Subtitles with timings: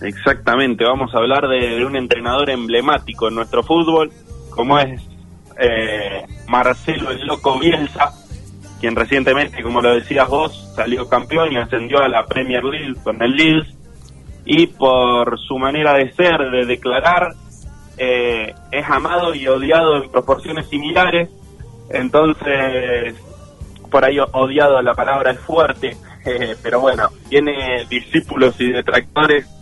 [0.00, 4.12] Exactamente, vamos a hablar de, un entrenador emblemático en nuestro fútbol,
[4.48, 5.02] como es
[5.58, 8.12] eh, Marcelo el Loco Bielsa,
[8.80, 13.20] quien recientemente, como lo decías vos, salió campeón y ascendió a la Premier League con
[13.20, 13.74] el Leeds,
[14.44, 17.32] y por su manera de ser, de declarar,
[17.96, 21.28] eh, es amado y odiado en proporciones similares,
[21.90, 23.16] entonces
[23.90, 29.57] por ahí odiado la palabra es fuerte, eh, pero bueno, tiene discípulos y detractores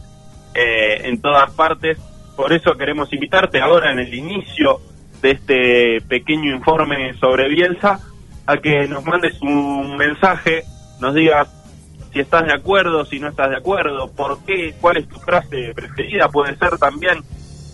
[0.57, 1.98] eh, en todas partes.
[2.34, 4.81] Por eso queremos invitarte ahora en el inicio
[5.21, 8.00] de este pequeño informe sobre Bielsa
[8.46, 10.62] a que nos mandes un mensaje,
[11.00, 11.48] nos digas
[12.12, 15.72] si estás de acuerdo, si no estás de acuerdo, por qué, cuál es tu frase
[15.75, 17.18] preferida, puede ser también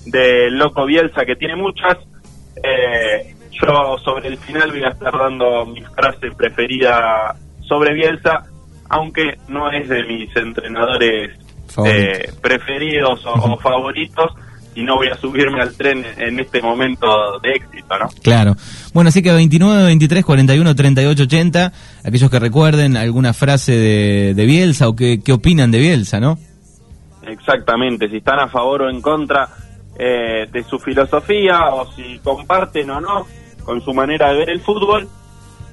[0.07, 1.99] del loco Bielsa que tiene muchas.
[2.62, 8.45] Eh, yo sobre el final voy a estar dando mi frase preferida sobre Bielsa,
[8.88, 11.38] aunque no es de mis entrenadores
[11.85, 14.33] eh, preferidos o, favoritos
[14.75, 18.09] y no voy a subirme al tren en este momento de éxito, ¿no?
[18.23, 18.57] Claro.
[18.95, 21.73] Bueno, así que 29, 23, 41, 38, 80,
[22.05, 23.73] aquellos que recuerden alguna frase
[24.35, 26.38] de, Bielsa o que, opinan de Bielsa, ¿no?
[27.27, 29.49] Exactamente, si están a favor o en contra
[29.99, 33.27] eh, de su filosofía o si comparten o no
[33.65, 35.09] con su manera de ver el fútbol.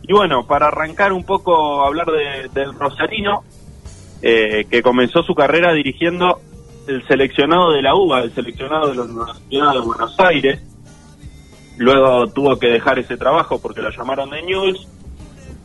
[0.03, 2.07] Y bueno, para arrancar un poco a hablar
[2.53, 3.43] del Rosarino,
[4.21, 6.41] eh, que comenzó su carrera dirigiendo
[6.87, 10.61] el seleccionado de la UBA, el seleccionado de la Universidad de Buenos Aires.
[11.77, 14.87] Luego tuvo que dejar ese trabajo porque lo llamaron de News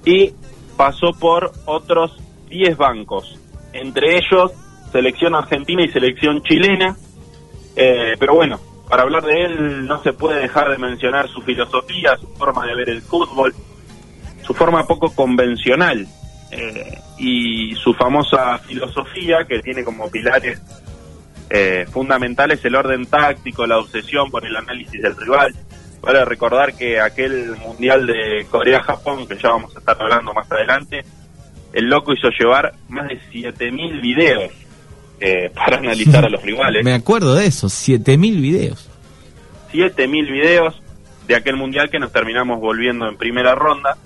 [0.05, 0.33] y
[0.77, 2.17] pasó por otros
[2.49, 3.39] 10 bancos,
[3.73, 4.53] entre ellos
[4.93, 6.97] selección argentina y selección chilena.
[7.75, 12.17] Eh, pero bueno, para hablar de él no se puede dejar de mencionar su filosofía,
[12.19, 13.53] su forma de ver el fútbol,
[14.43, 16.07] su forma poco convencional
[16.57, 20.61] eh, y su famosa filosofía que tiene como pilares
[21.51, 25.55] eh, fundamentales el orden táctico, la obsesión por el análisis del rival.
[26.01, 31.05] Vale recordar que aquel mundial de Corea-Japón, que ya vamos a estar hablando más adelante,
[31.73, 34.53] el loco hizo llevar más de 7.000 videos
[35.19, 36.85] eh, para analizar a los rivales.
[36.85, 38.91] Me acuerdo de eso, 7.000 videos.
[39.73, 40.83] 7.000 videos
[41.27, 43.97] de aquel mundial que nos terminamos volviendo en primera ronda.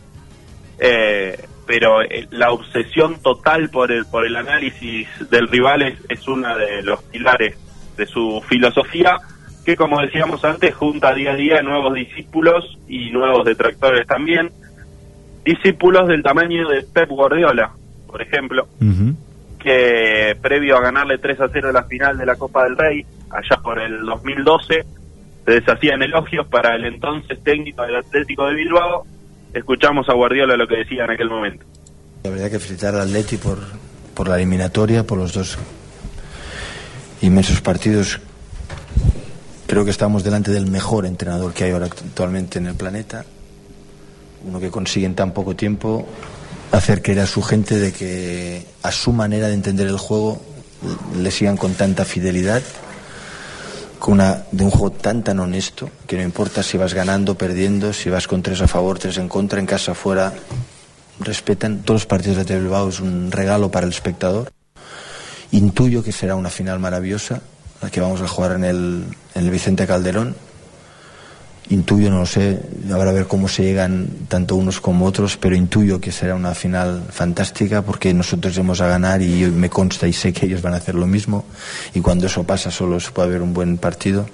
[0.78, 6.27] Eh, pero eh, la obsesión total por el, por el análisis del rival es, es
[6.27, 7.59] uno de los pilares
[7.95, 9.19] de su filosofía,
[9.67, 14.51] que como decíamos antes, junta día a día nuevos discípulos y nuevos detractores también.
[15.45, 17.73] Discípulos del tamaño de Pep Guardiola,
[18.06, 18.67] por ejemplo,
[19.59, 23.61] que previo a ganarle 3 a 0 la final de la Copa del Rey, allá
[23.62, 24.87] por el 2012,
[25.45, 29.05] se deshacían elogios para el entonces técnico del Atlético de Bilbao
[29.59, 31.65] escuchamos a Guardiola lo que decía en aquel momento.
[32.25, 35.59] La verdad que felicitar al Atleti por, la eliminatoria, por los dos
[37.23, 38.21] inmensos partidos.
[39.67, 43.25] Creo que estamos delante del mejor entrenador que hay ahora actualmente en el planeta.
[44.45, 46.09] Uno que consigue en tan poco tiempo
[46.73, 50.41] hacer creer a su gente de que a su manera de entender el juego
[51.17, 52.63] le sigan con tanta fidelidad
[54.07, 58.11] una, de un juego tan tan honesto que no importa si vas ganando, perdiendo, si
[58.11, 60.33] vas con tres a favor, tres en contra, en casa, afuera,
[61.21, 64.51] respetan todos los partidos de Bilbao, es un regalo para el espectador.
[65.51, 67.41] Intuyo que será una final maravillosa,
[67.83, 69.05] la que vamos a jugar en el,
[69.35, 70.37] en el Vicente Calderón
[71.71, 72.61] intuyo, no lo sé,
[72.93, 77.05] habrá ver cómo se llegan tanto unos como otros, pero intuyo que será una final
[77.11, 80.79] fantástica porque nosotros hemos a ganar y me consta y sé que ellos van a
[80.79, 81.45] hacer lo mismo
[81.95, 84.27] y cuando eso pasa solo se puede ver un buen partido.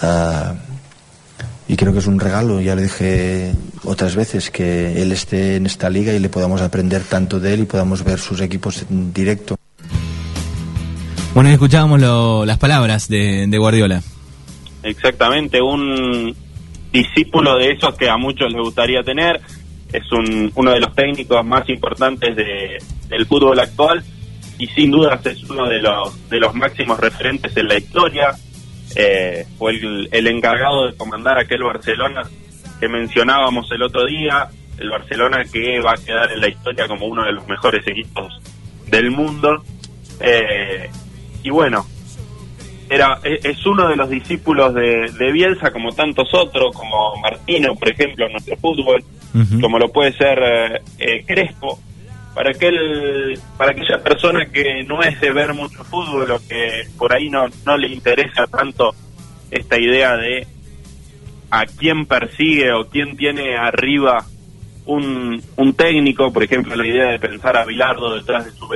[0.00, 0.54] Ah,
[1.68, 3.52] y creo que es un regalo, ya le dije
[3.84, 7.60] otras veces, que él esté en esta liga y le podamos aprender tanto de él
[7.60, 9.56] y podamos ver sus equipos en directo.
[11.34, 14.02] Bueno, escuchábamos las palabras de Guardiola.
[14.82, 16.34] Exactamente, un
[16.92, 19.40] discípulo de esos que a muchos les gustaría tener.
[19.92, 22.78] Es un, uno de los técnicos más importantes de,
[23.08, 24.02] del fútbol actual
[24.58, 28.28] y sin dudas es uno de los, de los máximos referentes en la historia.
[28.94, 32.22] Eh, fue el, el encargado de comandar aquel Barcelona
[32.78, 34.48] que mencionábamos el otro día,
[34.78, 38.40] el Barcelona que va a quedar en la historia como uno de los mejores equipos
[38.88, 39.62] del mundo.
[40.20, 40.90] Eh,
[41.42, 41.86] y bueno,
[42.92, 47.90] era e, es uno de los discípulos de, Bielsa, como tantos otros, como Martino, por
[47.90, 49.02] ejemplo, en nuestro fútbol,
[49.60, 51.78] como lo puede ser eh, eh, Crespo,
[52.34, 57.14] para aquel para aquella persona que no es de ver mucho fútbol o que por
[57.14, 58.94] ahí no, no le interesa tanto
[59.50, 60.46] esta idea de
[61.50, 64.24] a quién persigue o quién tiene arriba
[64.86, 68.66] un, un técnico, por ejemplo, la idea de pensar a Bilardo detrás de su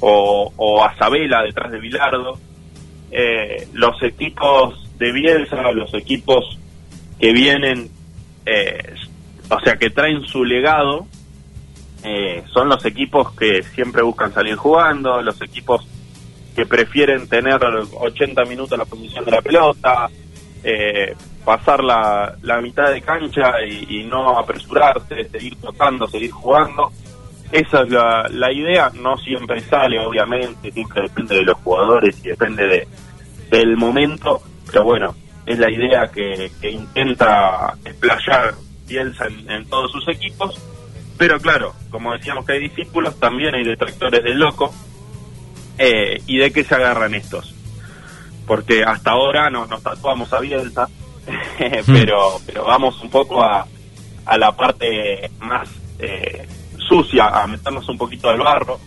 [0.00, 2.38] o, o a Sabela detrás de Bilardo.
[3.10, 6.58] Eh, los equipos de Bielsa, los equipos
[7.18, 7.88] que vienen,
[8.44, 8.94] eh,
[9.50, 11.06] o sea, que traen su legado,
[12.04, 15.86] eh, son los equipos que siempre buscan salir jugando, los equipos
[16.54, 20.08] que prefieren tener 80 minutos la posición de la pelota,
[20.62, 21.14] eh,
[21.44, 26.90] pasar la, la mitad de cancha y, y no apresurarse, seguir tocando, seguir jugando.
[27.50, 32.28] Esa es la, la idea, no siempre sale, obviamente, siempre depende de los jugadores y
[32.28, 32.88] depende de,
[33.50, 35.14] del momento, pero bueno,
[35.46, 38.54] es la idea que, que intenta explayar
[38.86, 40.60] Bielsa en, todos sus equipos.
[41.16, 44.72] Pero claro, como decíamos que hay discípulos, también hay detractores del loco.
[45.78, 47.54] Eh, ¿Y de qué se agarran estos?
[48.46, 50.88] Porque hasta ahora no, nos tatuamos a Bielsa,
[51.86, 53.66] pero, pero vamos un poco a,
[54.26, 55.68] a la parte más
[55.98, 56.46] eh,
[56.88, 58.78] sucia, a meternos un poquito al barro.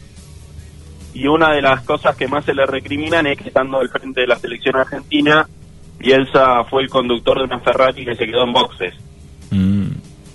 [1.14, 4.22] Y una de las cosas que más se le recriminan es que estando al frente
[4.22, 5.48] de la selección argentina,
[6.00, 8.94] Bielsa fue el conductor de una Ferrari que se quedó en boxes.
[9.52, 9.88] Mm.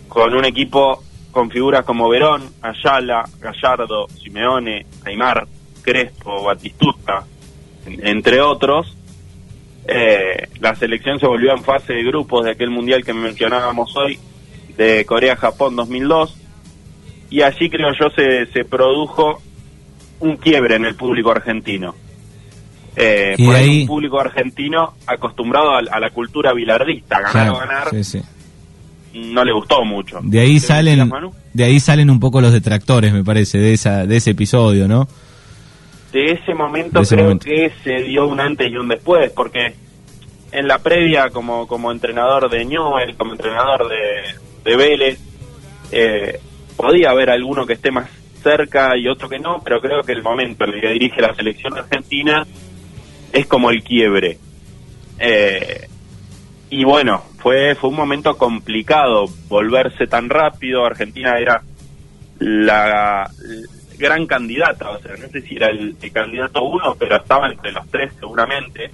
[0.08, 1.02] Con un equipo
[1.32, 5.46] con figuras como Verón, Ayala, Gallardo, Simeone, Aymar,
[5.82, 7.24] Crespo, Batistuta,
[7.84, 8.96] en- entre otros.
[9.88, 14.18] Eh, la selección se volvió en fase de grupos de aquel mundial que mencionábamos hoy,
[14.76, 16.36] de Corea-Japón 2002.
[17.31, 19.43] Y allí creo yo se, se produjo
[20.20, 21.94] un quiebre en el público argentino.
[22.96, 27.32] Eh, Y por ahí ahí- un público argentino acostumbrado a, a la cultura bilardista, ganar
[27.32, 28.23] Claro, o ganar, sí, sí.
[29.14, 30.20] no le gustó mucho.
[30.23, 31.12] De ahí ¿Qué salen,
[31.52, 35.06] de ahí salen un poco los detractores, me parece, de esa, de ese episodio, ¿no?
[36.12, 37.44] de ese momento De ese creo momento.
[37.44, 39.75] que se dio un antes y un después, porque
[40.52, 45.19] en la previa como, como entrenador de Newell, como entrenador de, de Vélez,
[45.93, 46.40] eh,
[46.76, 48.08] podía haber alguno que esté más
[48.43, 51.34] cerca y otro que no, pero creo que el momento en el que dirige la
[51.34, 52.46] selección argentina
[53.32, 54.38] es como el quiebre.
[55.19, 55.88] Eh,
[56.70, 60.84] y bueno, fue, fue un momento complicado volverse tan rápido.
[60.84, 61.62] Argentina era
[62.38, 63.31] la
[63.99, 67.73] gran candidata, o sea, no sé si era el, el candidato uno, pero estaba entre
[67.73, 68.90] los tres seguramente.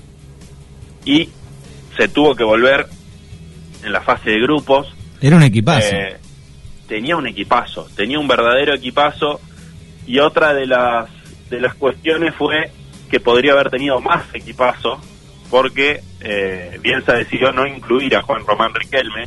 [1.04, 1.28] Y
[1.96, 2.86] se tuvo que volver
[3.84, 4.94] en la fase de grupos.
[5.20, 5.94] Era un equipazo.
[5.94, 6.16] Eh,
[6.92, 9.40] tenía un equipazo, tenía un verdadero equipazo.
[10.06, 11.08] Y otra de las,
[11.48, 12.70] de las cuestiones fue
[13.10, 15.00] que podría haber tenido más equipazo,
[15.50, 19.24] porque eh, Bielsa decidió no incluir a Juan Román Riquelme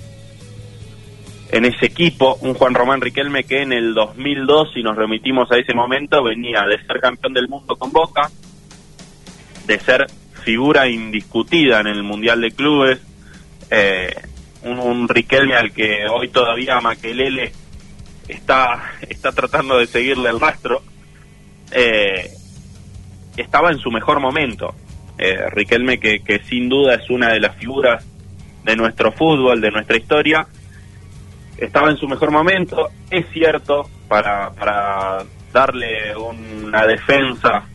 [1.52, 5.58] en ese equipo, un Juan Román Riquelme que en el 2002, si nos remitimos a
[5.58, 8.30] ese momento, venía de ser campeón del mundo con Boca,
[9.66, 10.06] de ser
[10.44, 13.02] figura indiscutida en el Mundial de Clubes,
[13.72, 14.14] eh,
[14.66, 17.52] un, Riquelme al que hoy todavía Maquelele
[18.28, 20.82] está, está tratando de seguirle el rastro,
[21.72, 22.32] eh,
[23.38, 24.74] estaba en su mejor momento.
[25.18, 28.06] Eh, Riquelme que, que sin duda es una de las figuras
[28.64, 30.48] de nuestro fútbol, de nuestra historia,
[31.58, 35.24] estaba en su mejor momento, es cierto, para, para
[35.54, 37.66] darle una defensa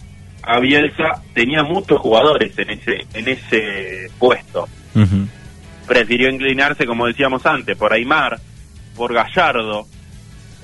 [0.43, 4.69] a Bielsa, tenía muchos jugadores en ese, en ese puesto.
[5.91, 8.39] Prefirió inclinarse, como decíamos antes, por Aymar,
[8.95, 9.87] por Gallardo,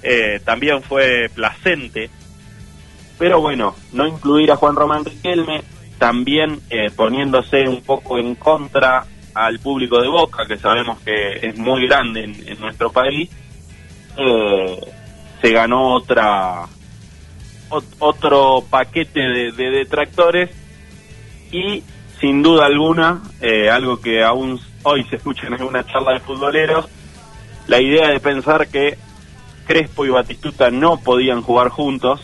[0.01, 2.09] eh, también fue placente,
[3.19, 5.65] pero bueno, no incluir a Juan Román Riquelme,
[5.99, 11.59] también eh, poniéndose un poco en contra al público de Boca, que sabemos que es
[11.59, 13.29] muy grande en, nuestro país,
[14.17, 14.81] eh,
[15.43, 16.67] se ganó otra
[17.69, 20.51] ot- otro paquete de, de detractores
[21.51, 21.83] y
[22.21, 26.87] sin duda alguna, eh, algo que aún hoy se escucha en alguna charla de futboleros,
[27.67, 28.97] la idea de pensar que
[29.67, 32.21] Crespo y Batistuta no podían jugar juntos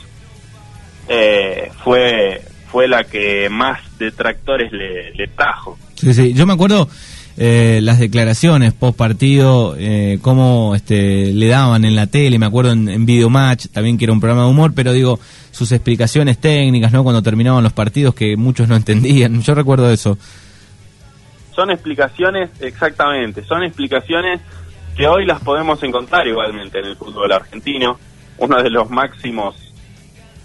[1.09, 5.77] eh, fue fue la que más detractores le, le trajo.
[5.97, 6.33] Sí, sí.
[6.33, 6.89] Yo me acuerdo
[7.37, 12.73] eh, las declaraciones post partido, eh, cómo este, le daban en la tele, me acuerdo
[12.73, 16.39] en, en Video Match, también que era un programa de humor, pero digo, sus explicaciones
[16.39, 17.03] técnicas, ¿no?
[17.03, 19.43] Cuando terminaban los partidos que muchos no entendían.
[19.43, 20.17] Yo recuerdo eso.
[21.55, 24.41] Son explicaciones, exactamente, son explicaciones
[24.97, 27.99] que hoy las podemos encontrar igualmente en el fútbol argentino.
[28.39, 29.73] Uno de los máximos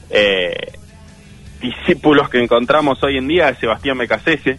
[0.10, 0.74] eh,
[1.60, 4.58] discípulos que encontramos hoy en día es Sebastián Becasese.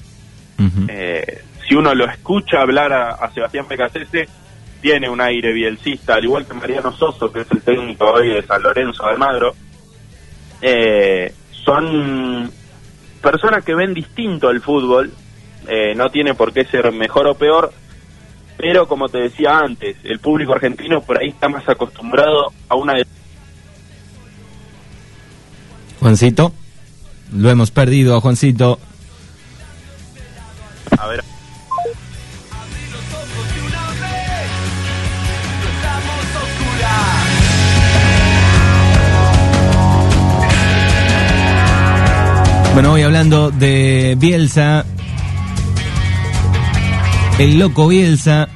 [0.88, 4.28] Eh, si uno lo escucha hablar a, a Sebastián Becasese,
[4.80, 8.42] tiene un aire bielcista, al igual que Mariano Soso, que es el técnico hoy de
[8.42, 9.54] San Lorenzo de Almagro.
[10.60, 12.50] Eh, son
[13.22, 15.12] personas que ven distinto el fútbol,
[15.68, 17.72] eh, no tiene por qué ser mejor o peor,
[18.56, 22.94] pero como te decía antes, el público argentino por ahí está más acostumbrado a una...
[26.00, 26.52] Juancito.
[27.32, 28.78] Lo hemos perdido a Juancito.
[30.98, 31.22] A ver.
[42.74, 44.84] Bueno, hoy hablando de Bielsa,
[47.38, 48.48] el loco Bielsa.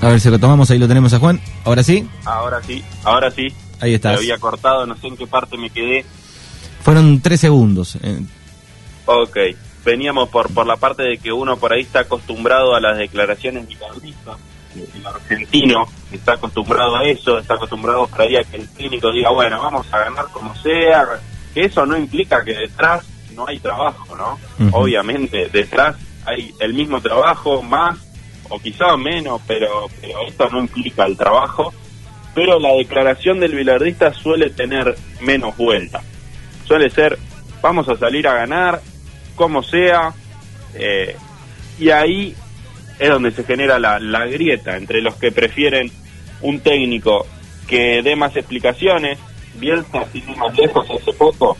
[0.00, 1.40] A ver si lo tomamos, ahí lo tenemos a Juan.
[1.64, 2.08] ¿Ahora sí?
[2.24, 3.48] Ahora sí, ahora sí.
[3.80, 4.10] Ahí está.
[4.14, 6.04] Había cortado, no sé en qué parte me quedé.
[6.82, 7.96] Fueron tres segundos.
[8.02, 8.20] eh,
[9.06, 9.36] Ok,
[9.84, 13.66] veníamos por, por la parte de que uno por ahí está acostumbrado a las declaraciones
[13.66, 14.36] guitarristas.
[14.94, 19.30] El argentino está acostumbrado a eso, está acostumbrado por ahí a que el clínico diga,
[19.30, 21.04] bueno, vamos a ganar como sea.
[21.54, 23.04] Que eso no implica que detrás
[23.38, 24.38] no hay trabajo, ¿no?
[24.72, 27.96] Obviamente, detrás hay el mismo trabajo, más
[28.50, 31.72] o quizá menos, pero, pero esto no implica el trabajo.
[32.34, 36.02] Pero la declaración del bilardista suele tener menos vuelta.
[36.64, 37.18] Suele ser,
[37.62, 38.80] vamos a salir a ganar,
[39.36, 40.12] como sea,
[40.74, 41.16] eh,
[41.78, 42.34] y ahí
[42.98, 45.90] es donde se genera la, la grieta entre los que prefieren
[46.42, 47.26] un técnico
[47.68, 49.18] que dé más explicaciones.
[49.54, 51.56] Bielsa, sin ir más lejos, hace poco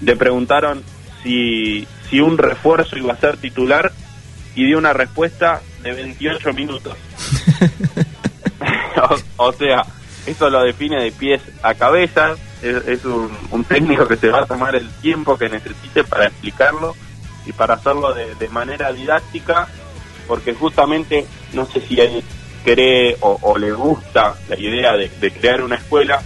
[0.00, 0.82] le preguntaron
[1.22, 3.92] si, si un refuerzo iba a ser titular
[4.54, 6.96] y dio una respuesta de 28 minutos.
[9.36, 9.84] o, o sea,
[10.26, 12.34] eso lo define de pies a cabeza.
[12.62, 16.26] Es, es un, un técnico que se va a tomar el tiempo que necesite para
[16.26, 16.96] explicarlo
[17.46, 19.68] y para hacerlo de, de manera didáctica,
[20.26, 22.22] porque justamente no sé si él
[22.64, 26.20] cree o, o le gusta la idea de, de crear una escuela,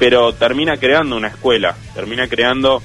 [0.00, 2.82] pero termina creando una escuela, termina creando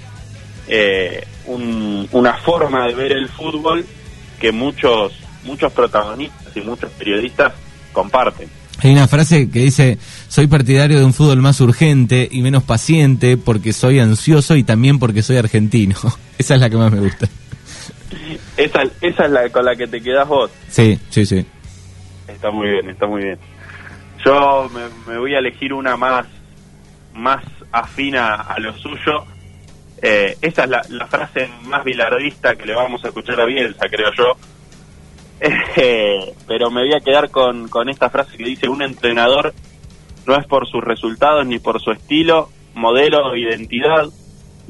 [0.68, 3.84] eh, un- una forma de ver el fútbol
[4.40, 7.54] que muchos muchos protagonistas y muchos periodistas
[7.94, 8.50] comparten.
[8.80, 13.38] Hay una frase que dice, soy partidario de un fútbol más urgente y menos paciente
[13.38, 15.96] porque soy ansioso y también porque soy argentino.
[16.38, 17.28] Esa es la que más me gusta.
[18.58, 20.50] Esa, esa es la con la que te quedas vos.
[20.70, 21.46] Sí, sí, sí.
[22.28, 23.38] Está muy bien, está muy bien.
[24.26, 26.26] Yo me, me voy a elegir una más,
[27.16, 29.26] más afina a lo suyo.
[30.02, 34.12] Eh, esa es la, frase más bilardista que le vamos a escuchar a Bielsa, creo
[34.18, 34.34] yo.
[35.78, 39.54] Eh, pero me voy a quedar con, con esta frase que dice, un entrenador
[40.26, 44.06] no es por sus resultados ni por su estilo, modelo o identidad.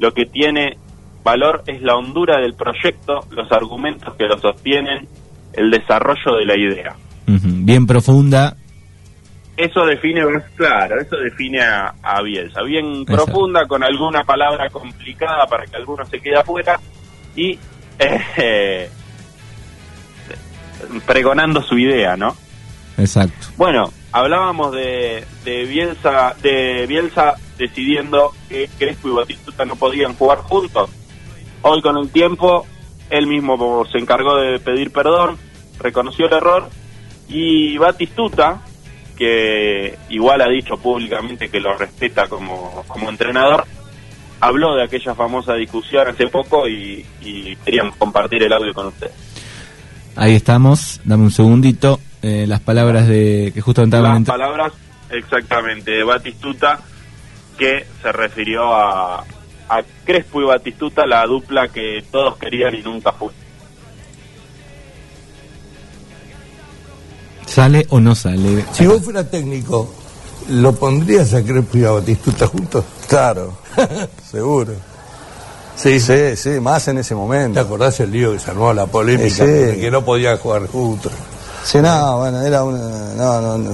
[0.00, 0.76] Lo que tiene
[1.22, 5.08] valor es la hondura del proyecto, los argumentos que lo sostienen,
[5.52, 6.96] el desarrollo de la idea.
[7.26, 8.56] Bien profunda.
[9.56, 10.22] Eso define,
[10.54, 12.62] claro, eso define a, a Bielsa.
[12.62, 13.24] Bien Exacto.
[13.24, 16.78] profunda, con alguna palabra complicada para que alguno se quede afuera
[17.34, 17.58] y
[17.98, 18.90] eh,
[21.06, 22.36] pregonando su idea, ¿no?
[22.98, 23.48] Exacto.
[23.56, 30.38] Bueno, hablábamos de, de Bielsa, de Bielsa decidiendo que Crespo y Batistuta no podían jugar
[30.38, 30.90] juntos.
[31.62, 32.66] Hoy con el tiempo,
[33.10, 35.38] él mismo se encargó de pedir perdón,
[35.78, 36.68] reconoció el error
[37.28, 38.60] y Batistuta,
[39.16, 43.64] que igual ha dicho públicamente que lo respeta como, como entrenador,
[44.40, 49.14] habló de aquella famosa discusión hace poco y, y queríamos compartir el audio con ustedes.
[50.16, 51.00] Ahí estamos.
[51.04, 52.00] Dame un segundito.
[52.22, 54.72] Eh, las palabras de que justo Las palabras
[55.10, 56.80] exactamente de Batistuta
[57.58, 59.20] que se refirió a,
[59.68, 63.30] a Crespo y Batistuta, la dupla que todos querían y nunca fue.
[67.56, 68.66] ¿Sale o no sale?
[68.72, 69.88] Si vos fueras técnico,
[70.50, 72.84] ¿lo pondrías a Crespo y a Batistuta juntos?
[73.08, 73.52] Claro,
[74.30, 74.74] seguro.
[75.74, 77.58] Sí, sí, sí, más en ese ¿Te momento.
[77.58, 79.50] acordás el lío que se armó la polémica Sí.
[79.50, 81.10] de que no podían jugar juntos?
[81.64, 82.74] Sí, no, bueno, era un...
[83.16, 83.72] No, no, no.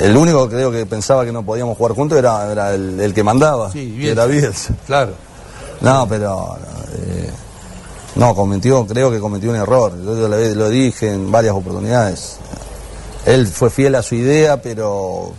[0.00, 3.24] El único creo que pensaba que no podíamos jugar juntos era, era el, el que
[3.24, 4.74] mandaba, Sí, que era Bielsa.
[4.86, 5.12] Claro.
[5.80, 6.54] No, pero...
[6.98, 7.30] eh,
[8.16, 9.92] no, cometió, creo que cometió un error.
[10.04, 12.36] Yo lo, lo dije en varias oportunidades.
[13.28, 15.32] Él fue fiel a su idea, pero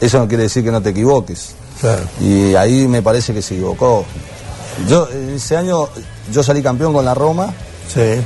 [0.00, 1.54] eso no quiere decir que no te equivoques.
[1.80, 2.02] Claro.
[2.20, 4.04] Y ahí me parece que se equivocó.
[4.88, 5.88] Yo, ese año,
[6.32, 7.52] yo salí campeón con la Roma,
[7.92, 8.20] Sí.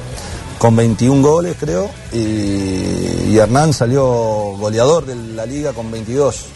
[0.58, 2.18] con 21 goles, creo, y,
[3.30, 4.04] y Hernán salió
[4.58, 6.46] goleador de la liga con 22,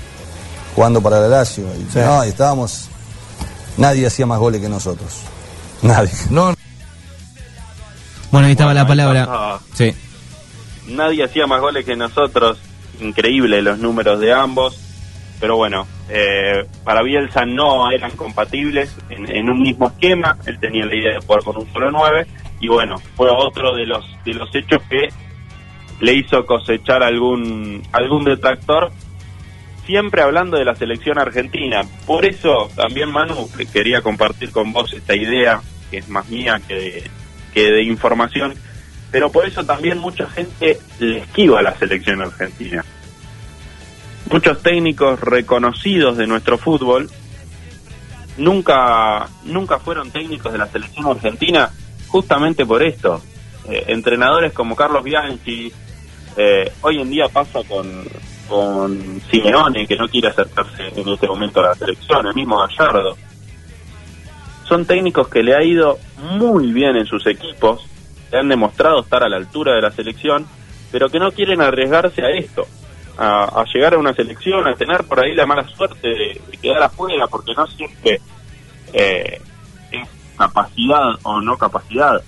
[0.75, 1.65] jugando para el Lazio.
[1.75, 1.99] Y, Sí.
[1.99, 2.87] no, y estábamos.
[3.77, 5.13] Nadie hacía más goles que nosotros.
[5.83, 6.11] Nadie.
[6.31, 6.55] No,
[8.31, 9.55] Bueno, ahí estaba Bueno, la palabra.
[9.55, 9.59] ahí.
[9.93, 9.97] Sí.
[10.89, 12.59] Nadie hacía más goles que nosotros,
[13.01, 14.85] increíble los números de ambos,
[15.41, 20.95] pero bueno, eh, para Bielsa no eran compatibles en, un mismo esquema, él tenía la
[20.95, 22.27] idea de jugar con un solo 9
[22.61, 25.09] y bueno, fue otro de los de los hechos que
[26.01, 28.91] le hizo cosechar algún algún detractor.
[29.87, 31.83] Siempre hablando de la selección argentina.
[32.07, 35.61] Por eso también, Manu, quería compartir con vos esta idea,
[35.91, 37.11] que es más mía que de,
[37.53, 38.55] que de información,
[39.15, 42.85] pero por eso también mucha gente le esquiva a la selección argentina.
[44.29, 47.09] Muchos técnicos reconocidos de nuestro fútbol
[48.39, 51.71] nunca, nunca fueron técnicos de la selección argentina
[52.09, 53.23] justamente por esto.
[53.69, 55.73] Eh, entrenadores como Carlos Bianchi,
[56.37, 57.87] eh, hoy en día pasa con,
[58.49, 63.17] con Simeone, que no quiere acercarse en este momento a la selección, el mismo Gallardo.
[64.65, 66.01] Son técnicos que le ha ido
[66.33, 67.94] muy bien en sus equipos,
[68.31, 70.47] le han demostrado estar a la altura de la selección,
[70.91, 72.67] pero que no quieren arriesgarse a esto,
[73.19, 77.27] a, llegar a una selección, a tener por ahí la mala suerte de, quedar afuera,
[77.27, 78.21] porque no siempre
[78.93, 79.41] eh,
[79.91, 82.23] es capacidad o no capacidad.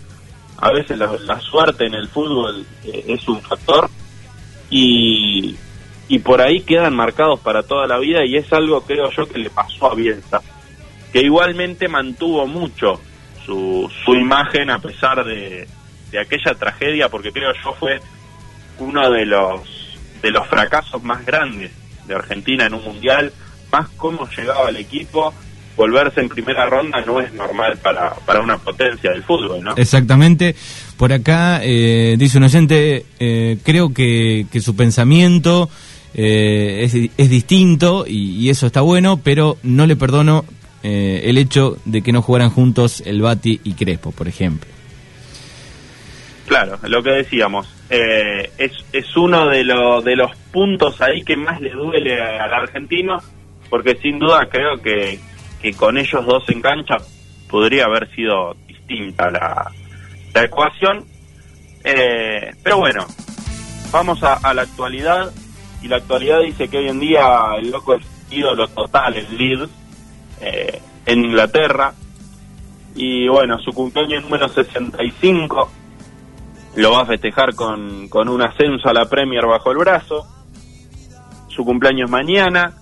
[0.59, 3.91] A veces la, suerte en el fútbol eh, es un factor
[4.71, 5.57] y,
[6.09, 9.39] y por ahí quedan marcados para toda la vida y es algo creo yo que
[9.39, 10.41] le pasó a Bielsa
[11.13, 13.01] que igualmente mantuvo mucho
[13.45, 15.69] su, su imagen a pesar de,
[16.19, 18.01] aquella tragedia porque creo yo fue
[18.79, 19.61] uno de los
[20.23, 21.73] de los fracasos más grandes
[22.07, 23.33] de Argentina en un mundial
[23.71, 25.35] más cómo llegaba el equipo
[25.77, 29.77] volverse en primera ronda no es normal para, para una potencia del fútbol, ¿no?
[29.77, 30.57] Exactamente.
[30.97, 35.69] Por acá eh, dice un oyente, eh, creo que, que su pensamiento
[36.19, 40.47] eh, es, distinto y, eso está bueno, pero no le perdono
[40.83, 44.71] eh, el hecho de que no jugaran juntos el Bati y Crespo, por ejemplo.
[46.47, 51.37] Claro, lo que decíamos, eh, es, es uno de, lo, de los puntos ahí que
[51.37, 53.19] más le duele al argentino,
[53.69, 55.19] porque sin duda creo que,
[55.61, 56.97] que con ellos dos en cancha
[57.49, 59.73] podría haber sido distinta la,
[60.35, 61.05] la ecuación.
[61.83, 63.07] pero bueno,
[63.91, 65.33] vamos a, a la actualidad
[65.83, 67.23] y la actualidad dice que hoy en día
[67.59, 69.71] el loco es ídolo total en Leeds,
[70.41, 71.93] eh, en Inglaterra.
[72.95, 75.71] Y bueno, su cumpleaños número 65
[76.77, 80.27] lo va a festejar con, con un ascenso a la Premier bajo el brazo.
[81.49, 82.75] Su cumpleaños mañana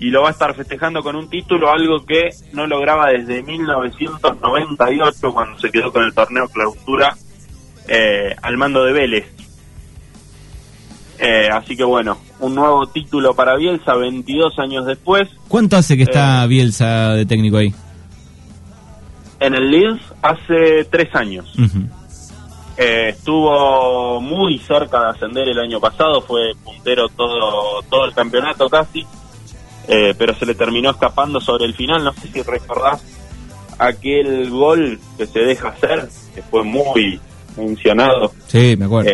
[0.00, 5.32] y lo va a estar festejando con un título, algo que no lograba desde 1998
[5.32, 7.16] cuando se quedó con el torneo clausura
[7.88, 9.26] eh, al mando de Vélez.
[11.18, 15.28] Eh, así que bueno, un nuevo título para Bielsa 22 años después.
[15.48, 17.72] ¿Cuánto hace que está eh, Bielsa de técnico ahí?
[19.38, 21.54] En el Leeds hace tres años.
[22.76, 28.68] Eh, estuvo muy cerca de ascender el año pasado, fue puntero todo, todo el campeonato
[28.68, 29.06] casi,
[29.86, 32.02] pero se le terminó escapando sobre el final.
[32.02, 33.04] No sé si recordás
[33.78, 37.20] aquel gol que se deja hacer, que fue muy
[37.56, 38.32] mencionado.
[38.48, 39.10] Sí, me acuerdo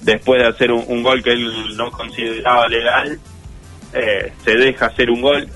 [0.00, 3.18] después de hacer un, gol que él no consideraba legal,
[3.92, 5.48] eh, se deja hacer un gol.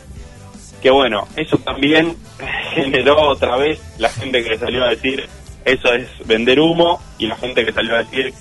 [0.83, 2.15] Que bueno, eso también
[2.75, 5.27] generó otra vez la gente que salió a decir
[5.65, 8.33] eso es vender humo y la gente que salió a decir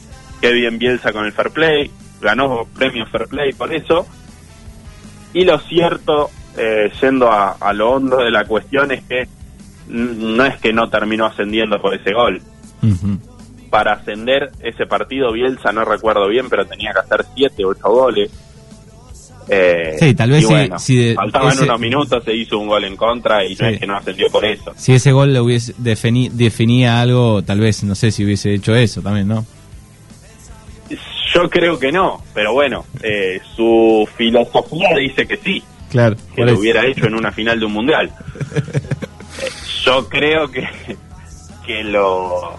[0.41, 4.05] que bien Bielsa con el fair play, ganó premio fair play por eso.
[5.33, 9.27] Y lo cierto, eh, yendo a, lo hondo de la cuestión, es que
[9.87, 12.41] no es que no terminó ascendiendo por ese gol
[13.73, 18.31] para ascender ese partido, Bielsa no recuerdo bien, pero tenía que hacer 7, 8 goles.
[19.49, 20.45] Eh, sí, tal vez
[20.77, 23.97] si, faltaban unos minutos, se hizo un gol en contra y no es que no
[23.97, 24.73] ascendió por eso.
[24.75, 29.01] Si ese gol le hubiese definía algo, tal vez, no sé si hubiese hecho eso
[29.01, 29.45] también, ¿no?
[31.33, 35.63] Yo creo que no, pero bueno, eh, su filosofía dice que sí.
[35.89, 36.15] Claro.
[36.35, 38.11] Que lo hubiera hecho en una final de un mundial.
[38.55, 39.49] Eh,
[39.85, 40.67] yo creo que,
[41.65, 42.55] que lo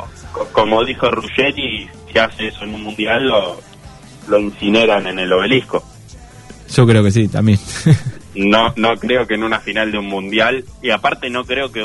[0.53, 3.61] como dijo Ruggeri, si hace eso en un mundial, lo,
[4.29, 5.83] lo incineran en el obelisco.
[6.72, 7.59] Yo creo que sí, también.
[8.35, 11.85] no no creo que en una final de un mundial, y aparte no creo que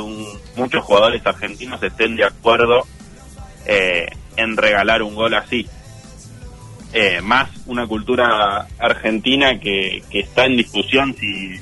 [0.55, 2.85] muchos jugadores argentinos estén de acuerdo
[3.65, 5.67] eh, en regalar un gol así.
[6.91, 11.59] Eh, más una cultura argentina que, que está en discusión si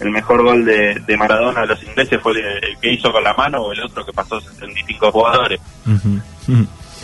[0.00, 3.62] el mejor gol de, Maradona de los ingleses fue el, que hizo con la mano
[3.62, 5.60] o el otro que pasó 65 jugadores.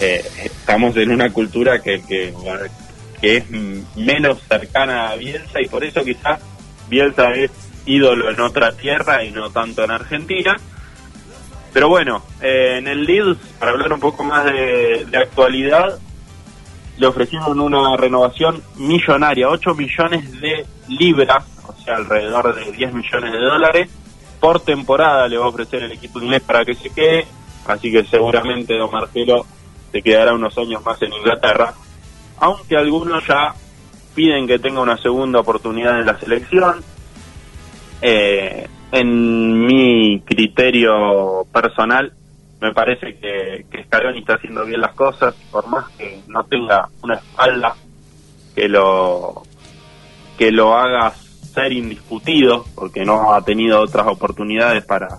[0.00, 2.32] Eh, estamos en una cultura que, que,
[3.22, 6.40] es menos cercana a Bielsa y por eso quizás
[6.88, 7.50] Bielsa es
[7.86, 10.56] ídolo en otra tierra y no tanto en Argentina.
[11.72, 15.98] Pero bueno, eh, en el Leeds, para hablar un poco más de, de actualidad,
[16.98, 23.32] le ofrecieron una renovación millonaria, 8 millones de libras o sea, alrededor de 10 millones
[23.32, 23.90] de dólares
[24.40, 27.26] por temporada le va a ofrecer el equipo inglés para que se quede,
[27.66, 29.46] así que seguramente Don Marcelo
[29.92, 31.74] se quedará unos años más en Inglaterra,
[32.40, 33.54] aunque algunos ya
[34.14, 36.82] piden que tenga una segunda oportunidad en la selección.
[38.02, 42.12] Eh, en mi criterio personal,
[42.60, 44.00] me parece que, que está
[44.34, 47.76] haciendo bien las cosas, por más que no tenga una espalda
[48.54, 49.42] que lo
[50.36, 55.18] que lo haga ser indiscutido, porque no ha tenido otras oportunidades para,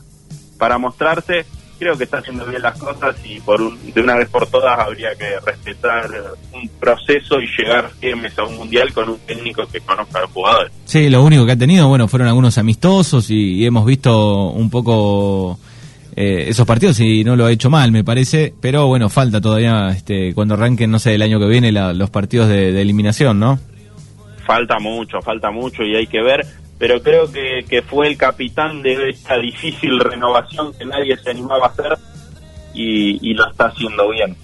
[0.57, 1.45] para mostrarse,
[1.82, 5.15] creo que está haciendo bien las cosas y por de una vez por todas habría
[5.15, 6.08] que respetar
[6.54, 10.72] un proceso y llegar firmes a un mundial con un técnico que conozca al jugador.
[10.86, 15.58] Sí, lo único que ha tenido, bueno, fueron algunos amistosos y, hemos visto un poco
[16.15, 19.89] eh, esos partidos y no lo ha hecho mal, me parece, pero bueno, falta todavía
[19.89, 23.58] este, cuando arranquen, no sé, el año que viene los partidos de eliminación, ¿no?
[24.46, 26.46] Falta mucho, falta mucho y hay que ver
[26.82, 31.67] pero creo que, que fue el capitán de esta difícil renovación que nadie se animaba
[31.67, 31.96] a hacer
[32.74, 34.36] y, lo está haciendo bien.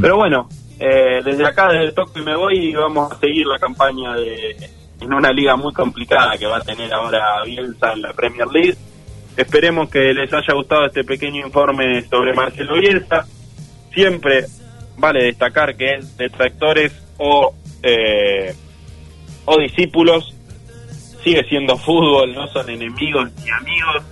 [0.00, 0.48] Pero bueno,
[0.78, 4.70] eh, desde acá, desde el toque me voy y vamos a seguir la campaña de
[5.00, 8.76] en una liga muy complicada que va a tener ahora Bielsa en la Premier League.
[9.36, 13.26] Esperemos que les haya gustado este pequeño informe sobre Marcelo Bielsa.
[13.92, 14.44] Siempre
[14.96, 18.54] vale destacar que es detractores o, eh,
[19.44, 20.36] o discípulos
[21.22, 24.02] sigue siendo fútbol, no son enemigos ni amigos.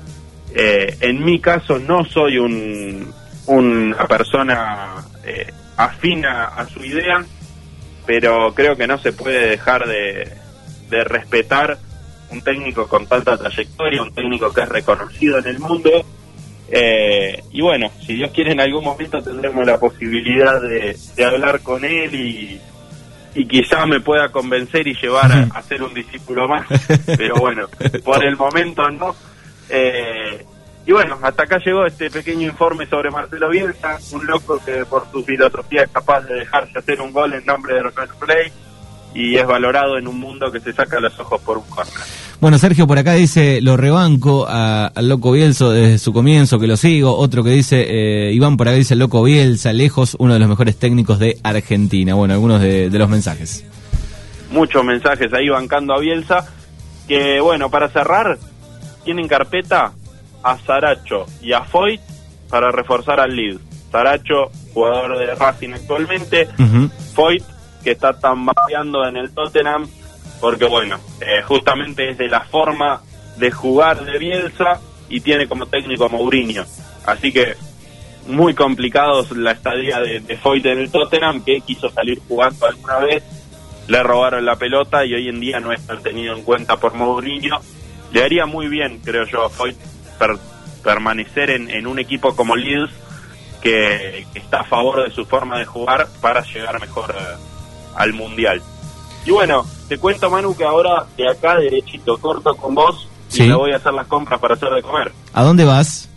[0.55, 3.13] Eh, en mi caso no soy un,
[3.47, 4.95] una persona
[5.25, 7.25] eh, afina a su idea,
[8.07, 10.33] pero creo que no se puede dejar de,
[11.05, 11.79] respetar
[12.31, 15.91] un técnico con tanta trayectoria, un técnico que es reconocido en el mundo.
[16.71, 21.85] Eh, y bueno, si Dios quiere en algún momento tendremos la posibilidad de hablar con
[21.85, 22.61] él y,
[23.39, 26.67] y quizá me pueda convencer y llevar a, ser un discípulo más,
[27.07, 27.69] pero bueno,
[28.05, 29.15] por el momento no.
[29.69, 30.45] Eh,
[30.85, 35.09] y bueno, hasta acá llegó este pequeño informe sobre Marcelo Bielsa, un loco que por
[35.13, 38.53] su filosofía es capaz de dejarse hacer un gol en nombre de Rocket Play
[39.15, 41.95] y es valorado en un mundo que se saca los ojos por un corner.
[42.41, 46.77] Bueno, Sergio por acá dice, lo rebanco al Loco Bielsa desde su comienzo, que lo
[46.77, 47.17] sigo.
[47.17, 50.79] Otro que dice, eh, Iván por acá dice, Loco Bielsa, lejos, uno de los mejores
[50.79, 52.15] técnicos de Argentina.
[52.15, 53.65] Bueno, algunos de, los mensajes.
[54.53, 56.47] Muchos mensajes ahí bancando a Bielsa.
[57.09, 58.39] Que bueno, para cerrar,
[59.05, 59.93] tienen carpeta
[60.45, 62.01] a Saracho y a Foyt
[62.49, 63.59] para reforzar al lead.
[63.91, 66.47] Saracho, jugador de Racing actualmente.
[67.15, 67.43] Foyt,
[67.83, 69.89] que está tambaleando en el Tottenham
[70.41, 73.03] porque bueno, eh, justamente es de la forma
[73.37, 76.65] de jugar de Bielsa y tiene como técnico a Mourinho.
[77.07, 77.57] Así que
[78.27, 83.23] muy complicados la estadía de, Foyt en el Tottenham, que quiso salir jugando alguna vez,
[83.89, 87.59] le robaron la pelota y hoy en día no es tenido en cuenta por Mourinho.
[88.13, 89.77] Le haría muy bien, creo yo, a Foyt
[90.85, 92.93] permanecer en, un equipo como Leeds,
[93.61, 97.58] que, está a favor de su forma de jugar para llegar mejor eh,
[97.97, 98.63] al Mundial.
[99.25, 103.55] Y bueno, te cuento, Manu, que ahora de acá, derechito, corto con vos, y me
[103.55, 105.13] voy a hacer las compras para hacer de comer.
[105.33, 106.09] ¿A dónde vas?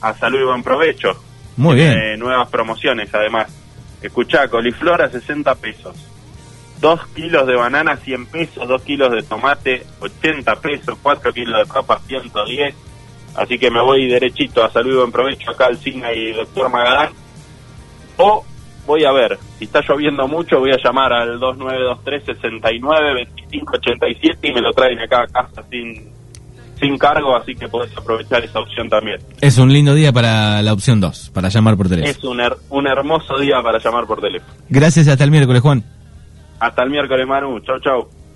[0.00, 1.10] A salud y buen provecho.
[1.56, 2.18] Muy bien.
[2.18, 3.48] nuevas promociones, además.
[4.00, 5.94] Escuchá, coliflor a 60 pesos.
[6.80, 8.66] 2 kilos de banana, 100 pesos.
[8.66, 10.98] 2 kilos de tomate, 80 pesos.
[11.02, 12.74] 4 kilos de papa, 110.
[13.36, 16.68] Así que me voy derechito a salud y buen provecho acá al Signa y Doctor
[16.68, 17.10] Magadán.
[18.16, 18.44] O
[18.86, 24.72] voy a ver, si está lloviendo mucho voy a llamar al 2923-69-2587 y me lo
[24.72, 26.10] traen acá a casa sin,
[26.80, 29.20] sin cargo, así que podés aprovechar esa opción también.
[29.40, 32.10] Es un lindo día para la opción 2, para llamar por teléfono.
[32.10, 32.40] Es un,
[32.70, 34.52] un hermoso día para llamar por teléfono.
[34.68, 35.84] Gracias hasta el miércoles, Juan.
[36.60, 37.58] Hasta el miércoles, Manu.
[37.60, 38.08] Chau, chau.